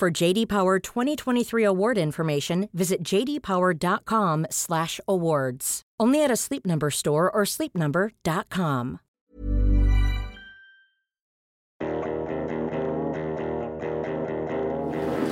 For 0.00 0.10
JD 0.10 0.48
Power 0.48 0.78
2023 0.78 1.62
award 1.62 1.98
information, 1.98 2.70
visit 2.72 3.02
jdpower.com/awards. 3.04 5.82
Only 6.00 6.24
at 6.24 6.30
a 6.30 6.36
Sleep 6.36 6.64
Number 6.64 6.90
store 6.90 7.30
or 7.30 7.42
sleepnumber.com. 7.44 9.00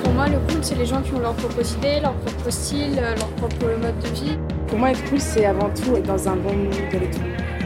Pour 0.03 0.13
moi, 0.13 0.27
le 0.27 0.37
cool, 0.37 0.63
c'est 0.63 0.75
les 0.75 0.85
gens 0.85 1.01
qui 1.01 1.13
ont 1.13 1.19
leur 1.19 1.33
propre 1.33 1.61
idée, 1.79 2.01
leur 2.01 2.13
propre 2.13 2.51
style, 2.51 2.99
euh, 2.99 3.15
leur 3.15 3.29
propre 3.37 3.75
mode 3.75 3.97
de 3.97 4.07
vie. 4.09 4.37
Pour 4.67 4.77
moi, 4.77 4.91
être 4.91 5.03
cool, 5.09 5.19
c'est 5.19 5.45
avant 5.45 5.71
tout 5.71 5.95
être 5.95 6.05
dans 6.05 6.29
un 6.29 6.35
bon 6.35 6.55
mood 6.55 6.75
et 6.75 7.09
tout. 7.09 7.23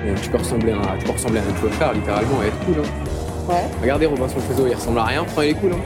Et 0.08 0.16
tu 0.22 0.30
peux 0.30 0.38
ressembler 0.38 0.72
à, 0.72 0.96
tu 0.98 1.08
peux 1.08 1.12
ressembler 1.12 1.40
à 1.40 1.44
frère, 1.44 1.92
littéralement, 1.92 2.42
et 2.44 2.48
être 2.48 2.60
cool. 2.60 2.80
Hein. 2.80 2.88
Ouais. 3.50 3.70
Regardez 3.82 4.06
Robinson 4.06 4.40
Crusoe, 4.40 4.70
il 4.70 4.76
ressemble 4.76 5.00
à 5.00 5.04
rien, 5.04 5.26
pourtant 5.26 5.42
il 5.42 5.50
est 5.50 5.56
cool. 5.56 5.74
Hein. 5.74 5.82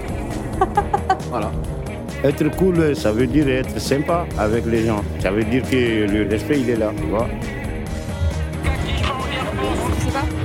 Voilà. 1.29 1.51
Être 2.23 2.49
cool, 2.55 2.95
ça 2.95 3.11
veut 3.11 3.27
dire 3.27 3.47
être 3.47 3.79
sympa 3.79 4.25
avec 4.37 4.65
les 4.65 4.85
gens. 4.85 5.03
Ça 5.19 5.31
veut 5.31 5.43
dire 5.43 5.61
que 5.63 6.11
le 6.11 6.27
respect, 6.29 6.59
il 6.59 6.69
est 6.69 6.75
là, 6.75 6.91
tu 6.97 7.03
vois. 7.03 7.27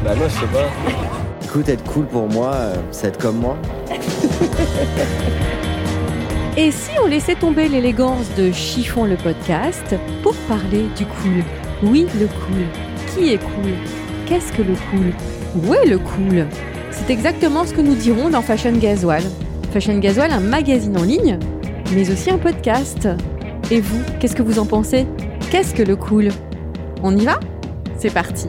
Bah 0.04 0.14
moi 0.16 0.28
je 0.28 0.34
sais 0.34 0.46
pas. 0.46 0.68
Écoute, 1.44 1.68
être 1.68 1.84
cool 1.84 2.06
pour 2.06 2.28
moi, 2.28 2.52
euh, 2.52 2.74
c'est 2.90 3.08
être 3.08 3.18
comme 3.18 3.38
moi. 3.38 3.56
Et 6.56 6.70
si 6.70 6.90
on 7.02 7.06
laissait 7.06 7.34
tomber 7.34 7.68
l'élégance 7.68 8.26
de 8.36 8.52
Chiffon 8.52 9.06
le 9.06 9.16
podcast 9.16 9.94
pour 10.22 10.34
parler 10.48 10.84
du 10.96 11.06
cool? 11.06 11.42
Oui, 11.82 12.06
le 12.20 12.26
cool. 12.26 12.66
Qui 13.14 13.32
est 13.32 13.38
cool? 13.38 13.72
Qu'est-ce 14.26 14.52
que 14.52 14.62
le 14.62 14.74
cool? 14.90 15.12
Où 15.56 15.72
est 15.72 15.86
le 15.86 15.98
cool? 15.98 16.46
C'est 16.90 17.10
exactement 17.10 17.64
ce 17.64 17.72
que 17.72 17.80
nous 17.80 17.94
dirons 17.94 18.28
dans 18.28 18.42
Fashion 18.42 18.72
Gasoil. 18.72 19.22
Fashion 19.72 20.00
Gasoil, 20.00 20.30
un 20.30 20.40
magazine 20.40 20.98
en 20.98 21.02
ligne, 21.02 21.38
mais 21.94 22.10
aussi 22.10 22.30
un 22.30 22.36
podcast. 22.36 23.08
Et 23.70 23.80
vous, 23.80 24.02
qu'est-ce 24.20 24.36
que 24.36 24.42
vous 24.42 24.58
en 24.58 24.66
pensez? 24.66 25.06
Qu'est-ce 25.50 25.74
que 25.74 25.82
le 25.82 25.96
cool? 25.96 26.28
On 27.02 27.16
y 27.16 27.24
va? 27.24 27.40
C'est 27.98 28.12
parti 28.12 28.48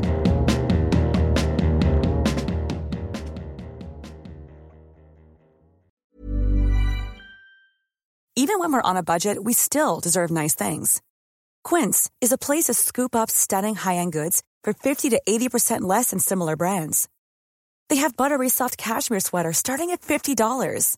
Even 8.35 8.59
when 8.59 8.73
we're 8.73 8.81
on 8.83 8.97
a 8.97 9.03
budget, 9.03 9.41
we 9.41 9.53
still 9.53 10.01
deserve 10.01 10.29
nice 10.29 10.53
things. 10.53 11.01
Quince 11.63 12.09
is 12.19 12.33
a 12.33 12.37
place 12.37 12.65
to 12.65 12.73
scoop 12.73 13.15
up 13.15 13.29
stunning 13.31 13.75
high-end 13.75 14.11
goods 14.11 14.43
for 14.63 14.73
50 14.73 15.11
to 15.11 15.21
80% 15.25 15.81
less 15.81 16.09
than 16.09 16.19
similar 16.19 16.57
brands. 16.57 17.07
They 17.89 17.97
have 17.97 18.17
buttery 18.17 18.49
soft 18.49 18.77
cashmere 18.77 19.21
sweaters 19.21 19.57
starting 19.57 19.91
at 19.91 20.01
$50, 20.01 20.97